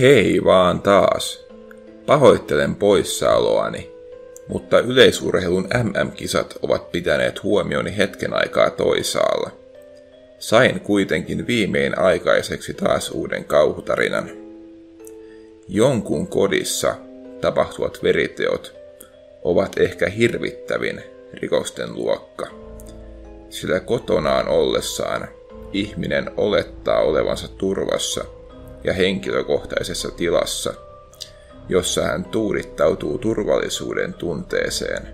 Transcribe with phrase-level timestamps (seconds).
[0.00, 1.46] Hei vaan taas.
[2.06, 3.90] Pahoittelen poissaoloani,
[4.48, 9.50] mutta yleisurheilun MM-kisat ovat pitäneet huomioni hetken aikaa toisaalla.
[10.38, 14.30] Sain kuitenkin viimein aikaiseksi taas uuden kauhutarinan.
[15.68, 16.94] Jonkun kodissa
[17.40, 18.74] tapahtuvat veriteot
[19.42, 21.02] ovat ehkä hirvittävin
[21.32, 22.46] rikosten luokka,
[23.50, 25.28] sillä kotonaan ollessaan
[25.72, 28.24] ihminen olettaa olevansa turvassa
[28.84, 30.74] ja henkilökohtaisessa tilassa,
[31.68, 35.08] jossa hän tuudittautuu turvallisuuden tunteeseen.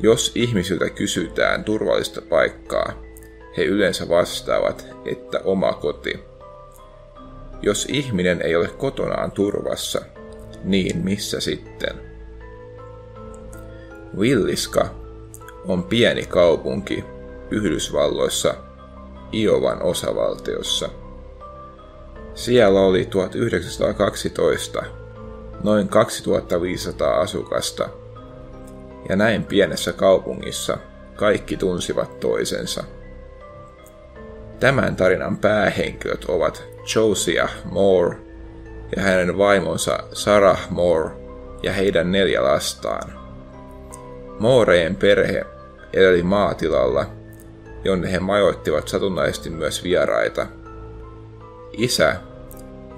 [0.00, 2.92] Jos ihmisiltä kysytään turvallista paikkaa,
[3.56, 6.20] he yleensä vastaavat, että oma koti.
[7.62, 10.00] Jos ihminen ei ole kotonaan turvassa,
[10.64, 11.96] niin missä sitten?
[14.20, 14.94] Villiska
[15.64, 17.04] on pieni kaupunki
[17.50, 18.54] Yhdysvalloissa
[19.34, 20.88] Iovan osavaltiossa.
[22.34, 24.82] Siellä oli 1912
[25.64, 27.88] noin 2500 asukasta,
[29.08, 30.78] ja näin pienessä kaupungissa
[31.16, 32.84] kaikki tunsivat toisensa.
[34.60, 36.64] Tämän tarinan päähenkilöt ovat
[36.94, 38.16] Josiah Moore
[38.96, 41.10] ja hänen vaimonsa Sarah Moore
[41.62, 43.12] ja heidän neljä lastaan.
[44.38, 45.44] Mooreen perhe
[45.92, 47.06] eli maatilalla,
[47.84, 50.46] jonne he majoittivat satunnaisesti myös vieraita.
[51.72, 52.16] Isä,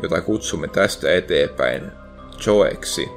[0.02, 1.92] jota kutsumme tästä eteenpäin
[2.46, 3.08] Joeksi,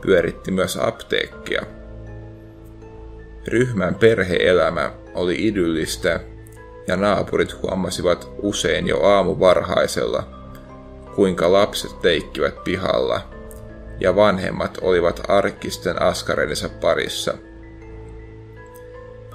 [0.00, 1.62] pyöritti myös apteekkia.
[3.46, 6.20] Ryhmän perheelämä oli idyllistä
[6.86, 10.22] ja naapurit huomasivat usein jo aamuvarhaisella,
[11.14, 13.20] kuinka lapset teikkivät pihalla
[14.00, 17.34] ja vanhemmat olivat arkisten askareidensa parissa.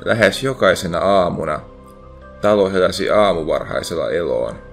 [0.05, 1.59] Lähes jokaisena aamuna
[2.41, 4.70] talo heräsi aamuvarhaisella eloon,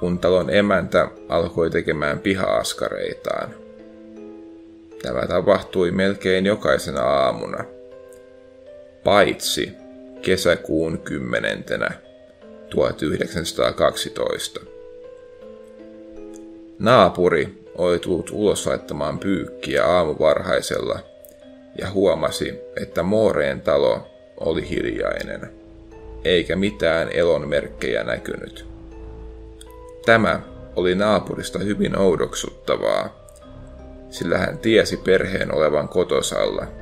[0.00, 3.54] kun talon emäntä alkoi tekemään piha-askareitaan.
[5.02, 7.64] Tämä tapahtui melkein jokaisena aamuna,
[9.04, 9.72] paitsi
[10.22, 11.90] kesäkuun kymmenentenä
[12.70, 14.60] 1912.
[16.78, 20.98] Naapuri oli tullut ulos laittamaan pyykkiä aamuvarhaisella
[21.78, 24.06] ja huomasi, että Mooreen talo
[24.40, 25.50] oli hiljainen,
[26.24, 28.77] eikä mitään elonmerkkejä näkynyt.
[30.08, 30.40] Tämä
[30.76, 33.28] oli naapurista hyvin oudoksuttavaa,
[34.10, 36.66] sillä hän tiesi perheen olevan kotosalla–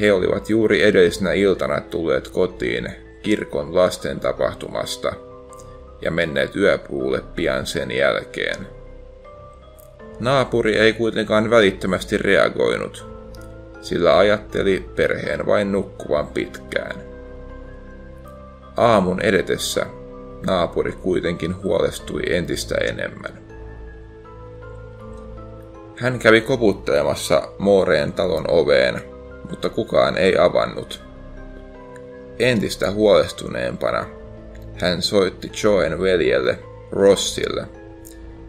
[0.00, 2.88] he olivat juuri edellisenä iltana tulleet kotiin
[3.22, 5.12] kirkon lasten tapahtumasta
[6.02, 8.66] ja menneet yöpuulle pian sen jälkeen.
[10.20, 13.06] Naapuri ei kuitenkaan välittömästi reagoinut,
[13.80, 16.96] sillä ajatteli perheen vain nukkuvan pitkään.
[18.76, 19.86] Aamun edetessä
[20.46, 23.46] naapuri kuitenkin huolestui entistä enemmän.
[25.96, 29.16] Hän kävi koputtelemassa Mooreen talon oveen
[29.50, 31.02] mutta kukaan ei avannut.
[32.38, 34.06] Entistä huolestuneempana
[34.80, 36.58] hän soitti Joen veljelle,
[36.92, 37.66] Rossille,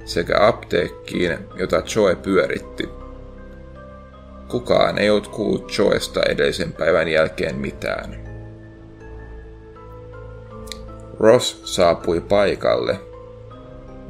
[0.06, 2.90] sekä apteekkiin, jota Joe pyöritti.
[4.48, 8.27] Kukaan ei ollut kuullut Joesta edellisen päivän jälkeen mitään.
[11.20, 13.00] Ross saapui paikalle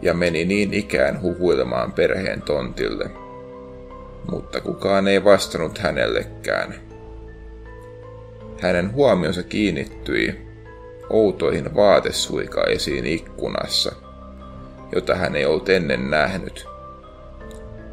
[0.01, 3.12] ja meni niin ikään huhuilemaan perheen tontille–
[4.31, 6.75] mutta kukaan ei vastannut hänellekään.
[8.62, 10.47] Hänen huomionsa kiinnittyi
[11.09, 13.96] outoihin vaatesuikaisiin ikkunassa,
[14.96, 16.67] jota hän ei ollut ennen nähnyt.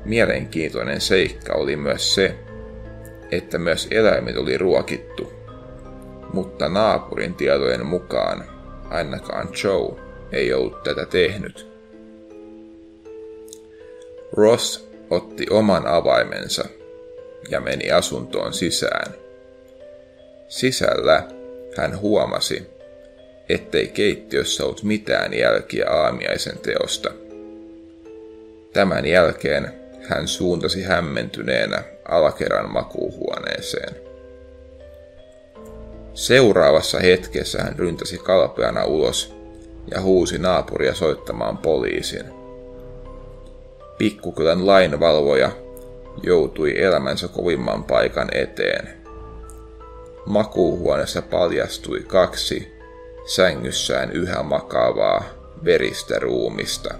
[0.04, 2.34] Mielenkiintoinen seikka oli myös se,
[3.30, 5.32] että myös eläimet oli ruokittu,
[6.32, 8.44] mutta naapurin tietojen mukaan
[8.91, 9.97] ainakaan Joe
[10.33, 11.75] ei ollut tätä tehnyt.
[14.33, 16.65] Ross otti oman avaimensa
[17.50, 19.15] ja meni asuntoon sisään.
[20.48, 21.28] Sisällä
[21.77, 22.66] hän huomasi,
[23.48, 27.10] ettei keittiössä ollut mitään jälkiä aamiaisen teosta.
[28.72, 29.72] Tämän jälkeen
[30.09, 34.14] hän suuntasi hämmentyneenä alakerran makuuhuoneeseen.
[36.15, 39.34] Seuraavassa hetkessä hän ryntäsi kalpeana ulos
[39.91, 42.25] ja huusi naapuria soittamaan poliisin
[43.99, 45.51] pikkukylän lainvalvoja
[46.22, 48.89] joutui elämänsä kovimman paikan eteen.
[50.27, 52.72] Makuuhuoneessa paljastui kaksi
[53.27, 55.25] sängyssään yhä makaavaa
[55.65, 56.95] veristä ruumista.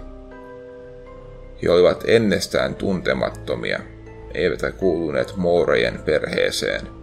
[1.63, 3.79] He olivat ennestään tuntemattomia,
[4.33, 6.94] eivätkä kuuluneet Moorejen perheeseen.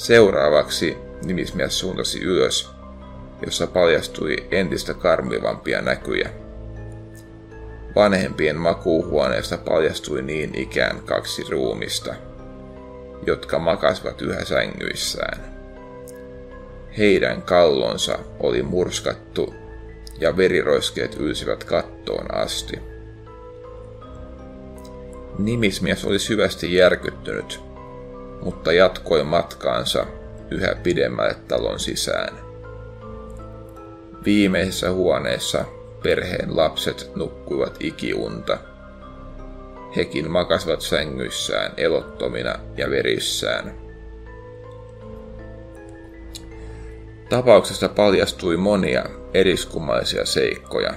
[0.00, 2.70] Seuraavaksi nimismies suuntasi ylös,
[3.46, 6.30] jossa paljastui entistä karmivampia näkyjä.
[7.96, 12.14] Vanhempien makuuhuoneesta paljastui niin ikään kaksi ruumista,
[13.26, 15.44] jotka makasivat yhä sängyissään.
[16.98, 19.54] Heidän kallonsa oli murskattu
[20.20, 22.78] ja veriroiskeet ylsivät kattoon asti.
[25.38, 27.69] Nimismies oli syvästi järkyttynyt,
[28.42, 30.06] mutta jatkoi matkaansa
[30.50, 32.38] yhä pidemmälle talon sisään.
[34.24, 35.64] Viimeisessä huoneessa
[36.02, 38.58] perheen lapset nukkuivat ikiunta.
[39.96, 43.74] Hekin makasivat sängyissään elottomina ja verissään.
[47.28, 49.04] Tapauksesta paljastui monia
[49.34, 50.94] eriskummaisia seikkoja.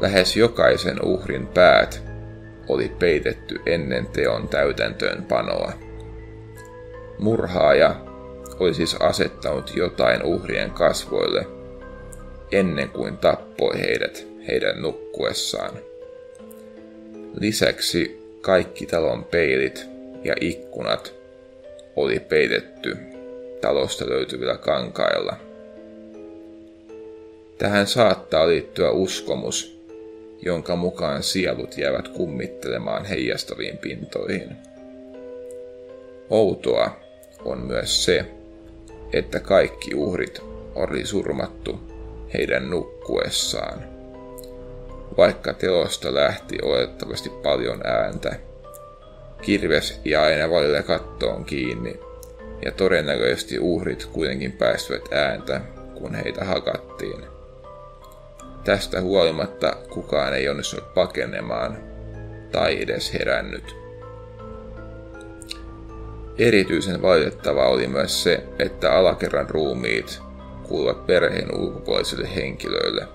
[0.00, 2.09] Lähes jokaisen uhrin päät
[2.68, 5.72] oli peitetty ennen teon täytäntöönpanoa.
[7.18, 7.96] Murhaaja
[8.60, 11.46] oli siis asettanut jotain uhrien kasvoille
[12.52, 15.74] ennen kuin tappoi heidät heidän nukkuessaan.
[17.40, 19.86] Lisäksi kaikki talon peilit
[20.24, 21.14] ja ikkunat
[21.96, 22.96] oli peitetty
[23.60, 25.36] talosta löytyvillä kankailla.
[27.58, 29.79] Tähän saattaa liittyä uskomus,
[30.42, 34.56] jonka mukaan sielut jäävät kummittelemaan heijastaviin pintoihin.
[36.30, 36.96] Outoa
[37.44, 38.24] on myös se,
[39.12, 40.40] että kaikki uhrit
[40.74, 41.80] oli surmattu
[42.34, 43.82] heidän nukkuessaan.
[45.16, 48.36] Vaikka teosta lähti olettavasti paljon ääntä,
[49.42, 52.00] kirves ja aina välillä kattoon kiinni,
[52.64, 55.60] ja todennäköisesti uhrit kuitenkin pääsivät ääntä,
[55.94, 57.39] kun heitä hakattiin.
[58.64, 61.78] Tästä huolimatta kukaan ei onnistunut pakenemaan
[62.52, 63.76] tai edes herännyt.
[66.38, 70.20] Erityisen valitettavaa oli myös se, että alakerran ruumiit
[70.68, 73.06] kuuluvat perheen ulkopuolisille henkilöille,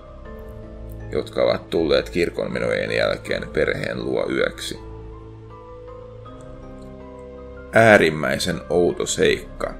[1.12, 4.78] jotka ovat tulleet kirkonmenojen jälkeen perheen luo yöksi.
[7.72, 9.74] Äärimmäisen outo seikka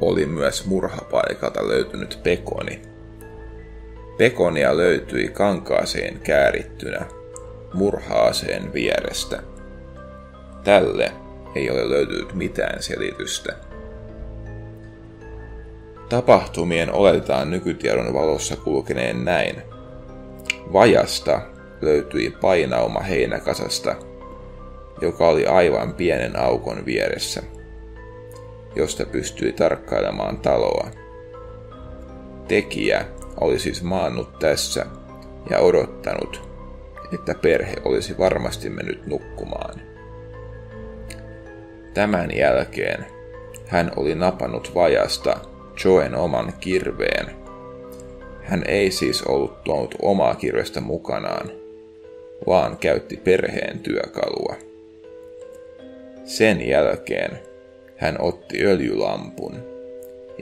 [0.00, 2.91] oli myös murhapaikalta löytynyt pekoni.
[4.18, 7.06] Pekonia löytyi kankaaseen käärittynä
[7.74, 9.42] murhaaseen vierestä.
[10.64, 11.12] Tälle
[11.54, 13.52] ei ole löytynyt mitään selitystä.
[16.08, 19.62] Tapahtumien oletetaan nykytiedon valossa kulkeneen näin.
[20.72, 21.40] Vajasta
[21.80, 23.96] löytyi painauma heinäkasasta,
[25.00, 27.42] joka oli aivan pienen aukon vieressä,
[28.76, 30.90] josta pystyi tarkkailemaan taloa.
[32.48, 33.04] Tekijä
[33.40, 34.86] oli siis maannut tässä
[35.50, 36.48] ja odottanut,
[37.14, 39.80] että perhe olisi varmasti mennyt nukkumaan.
[41.94, 43.06] Tämän jälkeen
[43.66, 45.36] hän oli napannut vajasta
[45.84, 47.26] Joen oman kirveen.
[48.42, 51.50] Hän ei siis ollut tuonut omaa kirvestä mukanaan,
[52.46, 54.56] vaan käytti perheen työkalua.
[56.24, 57.38] Sen jälkeen
[57.96, 59.56] hän otti öljylampun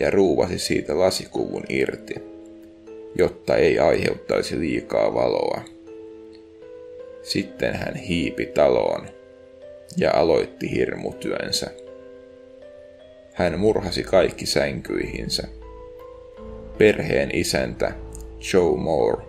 [0.00, 2.29] ja ruuvasi siitä lasikuvun irti,
[3.14, 5.60] jotta ei aiheuttaisi liikaa valoa.
[7.22, 9.08] Sitten hän hiipi taloon
[9.96, 11.70] ja aloitti hirmutyönsä.
[13.34, 15.48] Hän murhasi kaikki sänkyihinsä.
[16.78, 17.92] Perheen isäntä
[18.52, 19.22] Joe Moore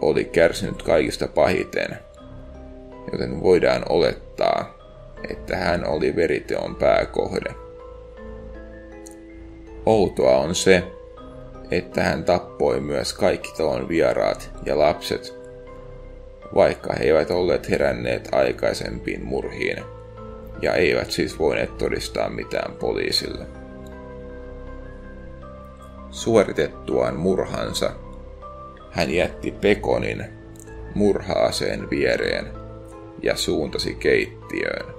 [0.00, 1.96] oli kärsinyt kaikista pahiten,
[3.12, 4.78] joten voidaan olettaa,
[5.30, 7.54] että hän oli veriteon pääkohde.
[9.86, 10.82] Outoa on se,
[11.70, 15.34] että hän tappoi myös kaikki talon vieraat ja lapset,
[16.54, 19.84] vaikka he eivät olleet heränneet aikaisempiin murhiin
[20.62, 23.46] ja eivät siis voineet todistaa mitään poliisille.
[26.10, 27.92] Suoritettuaan murhansa,
[28.90, 30.24] hän jätti Pekonin
[30.94, 32.46] murhaaseen viereen
[33.22, 34.94] ja suuntasi keittiöön.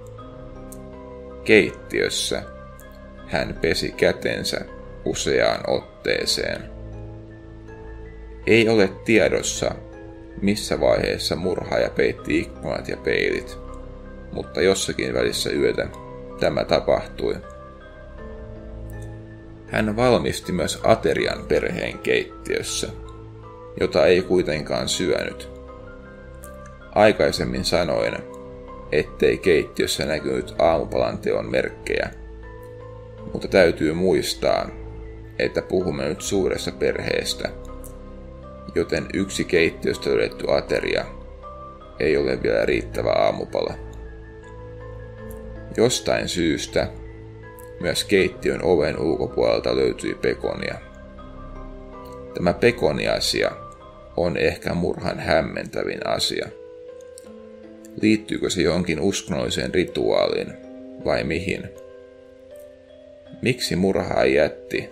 [1.44, 2.44] Keittiössä
[3.28, 4.66] hän pesi kätensä
[5.06, 6.62] useaan otteeseen.
[8.48, 9.76] Ei ole tiedossa,
[10.42, 13.62] missä vaiheessa murhaaja peitti ikkunat ja peilit
[14.32, 15.88] mutta jossakin välissä yötä
[16.40, 17.36] tämä tapahtui.
[19.68, 22.88] Hän valmisti myös aterian perheen keittiössä,
[23.80, 25.50] jota ei kuitenkaan syönyt.
[26.96, 28.14] Aikaisemmin sanoin,
[28.92, 32.10] ettei keittiössä näkynyt aamupalan teon merkkejä,
[33.34, 34.70] mutta täytyy muistaa,
[35.40, 37.50] että puhumme nyt suuresta perheestä,
[38.76, 41.06] joten yksi keittiöstä löydetty ateria
[42.00, 43.74] ei ole vielä riittävä aamupala.
[45.78, 46.88] Jostain syystä
[47.80, 50.76] myös keittiön oven ulkopuolelta löytyi pekonia.
[52.34, 53.52] Tämä pekoniasia
[54.18, 56.48] on ehkä murhan hämmentävin asia.
[58.02, 60.54] Liittyykö se johonkin uskonnolliseen rituaaliin
[61.06, 61.70] vai mihin?
[63.42, 64.90] Miksi murhaa jätti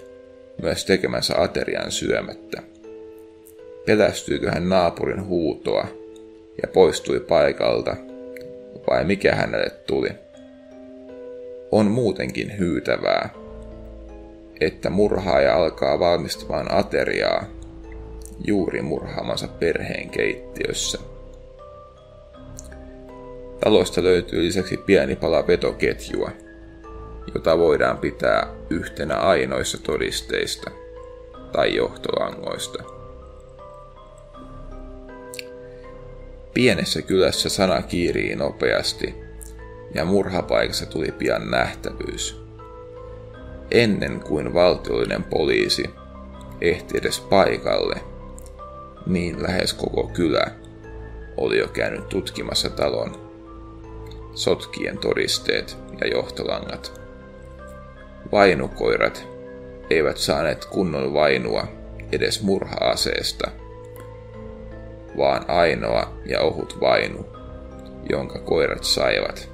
[0.62, 2.62] myös tekemänsä aterian syömättä?
[3.86, 5.88] Pelästyykö hän naapurin huutoa
[6.62, 7.96] ja poistui paikalta,
[8.90, 10.10] vai mikä hänelle tuli?
[11.72, 13.30] On muutenkin hyytävää,
[14.62, 17.46] että murhaaja alkaa valmistamaan ateriaa
[18.46, 21.00] juuri murhaamansa perheen keittiössä.
[23.60, 26.32] Talosta löytyy lisäksi pieni pala vetoketjua,
[27.34, 30.72] jota voidaan pitää yhtenä ainoissa todisteista
[31.52, 32.84] tai johtolangoista.
[36.54, 39.16] Pienessä kylässä sana kiirii nopeasti
[39.94, 42.42] ja murhapaikassa tuli pian nähtävyys.
[43.72, 45.84] Ennen kuin valtiollinen poliisi
[46.62, 47.96] ehti edes paikalle,
[49.06, 50.52] niin lähes koko kylä
[51.38, 53.30] oli jo käynyt tutkimassa talon
[54.34, 56.99] sotkien todisteet ja johtolangat.
[58.32, 59.28] Vainukoirat
[59.90, 61.68] eivät saaneet kunnon vainua
[62.12, 63.52] edes murha-aseesta,
[65.18, 67.26] vaan ainoa ja ohut vainu,
[68.10, 69.50] jonka koirat saivat,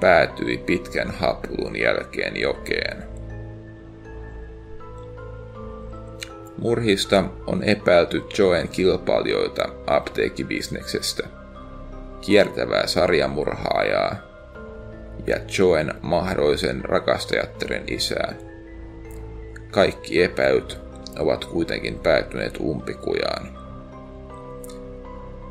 [0.00, 3.10] päätyi pitkän hapulun jälkeen jokeen.
[6.58, 11.28] Murhista on epäilty Joen kilpailijoita apteekkibisneksestä,
[12.20, 14.29] kiertävää sarjamurhaajaa
[15.26, 18.34] ja Joen mahdollisen rakastajattaren isää.
[19.70, 20.78] Kaikki epäyt
[21.18, 23.58] ovat kuitenkin päätyneet umpikujaan.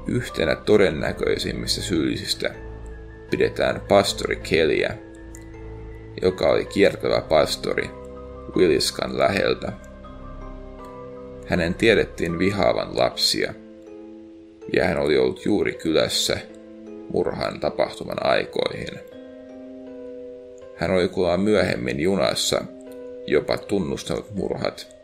[0.08, 2.56] Yhtenä todennäköisimmistä syyllisistä
[3.32, 4.98] pidetään pastori Keliä,
[6.22, 7.90] joka oli kiertävä pastori
[8.56, 9.72] Williskan läheltä.
[11.48, 13.54] Hänen tiedettiin vihaavan lapsia,
[14.74, 16.40] ja hän oli ollut juuri kylässä
[17.14, 19.09] murhan tapahtuman aikoihin.
[20.80, 22.62] Hän oli kuulla myöhemmin junassa
[23.28, 24.96] jopa tunnustanut murhat,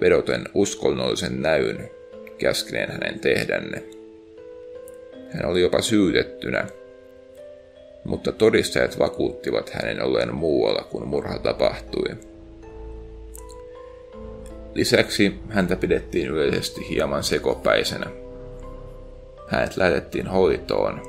[0.00, 1.90] vedoten uskonnollisen näyn
[2.38, 3.82] käskeneen hänen tehdänne.
[5.30, 6.66] Hän oli jopa syytettynä,
[8.04, 12.16] mutta todistajat vakuuttivat hänen olleen muualla, kun murha tapahtui.
[14.74, 18.06] Lisäksi häntä pidettiin yleisesti hieman sekopäisenä.
[19.48, 21.02] Hänet lähetettiin hoitoon,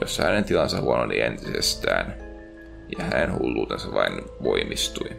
[0.00, 2.21] jossa hänen tilansa huononi entisestään,
[2.98, 5.10] ja hänen hulluutensa vain voimistui.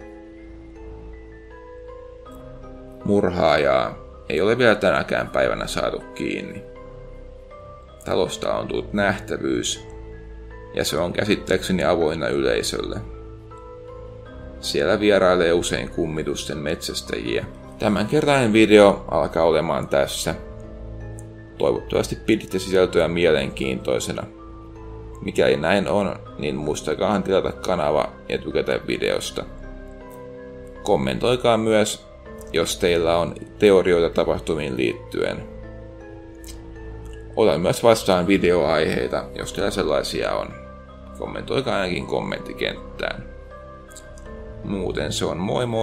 [3.05, 3.97] Murhaajaa
[4.29, 6.63] ei ole vielä tänäkään päivänä saatu kiinni.
[8.05, 9.87] Talosta on tullut nähtävyys,
[10.73, 12.99] ja se on käsittääkseni avoinna yleisölle.
[14.59, 17.45] Siellä vierailee usein kummitusten metsästäjiä.
[17.79, 20.35] Tämänkertainen video alkaa olemaan tässä.
[21.57, 24.23] Toivottavasti piditte sisältöä mielenkiintoisena.
[25.22, 29.46] Mikäli näin on, niin muistakaahan tilata kanava ja tykätä videosta.
[30.84, 32.08] Kommentoikaa myös,
[32.53, 35.43] jos teillä on teorioita tapahtumiin liittyen.
[37.36, 40.48] Olen myös vastaan videoaiheita, jos teillä sellaisia on.
[41.17, 43.24] Kommentoikaa ainakin kommenttikenttään.
[44.63, 45.82] Muuten se on moi moi!